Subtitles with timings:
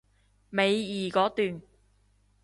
[0.49, 1.61] 尾二嗰段